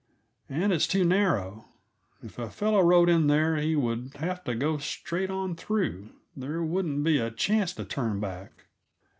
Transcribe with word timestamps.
"And 0.49 0.73
it's 0.73 0.87
too 0.87 1.05
narrow. 1.05 1.65
If 2.23 2.39
a 2.39 2.49
fellow 2.49 2.79
rode 2.81 3.07
in 3.07 3.27
there 3.27 3.57
he 3.57 3.75
would 3.75 4.15
have 4.15 4.43
to 4.45 4.55
go 4.55 4.79
straight 4.79 5.29
on 5.29 5.55
through; 5.55 6.09
there 6.35 6.63
wouldn't 6.63 7.03
be 7.03 7.19
a 7.19 7.29
chance 7.29 7.71
to 7.73 7.85
turn 7.85 8.19
back." 8.19 8.65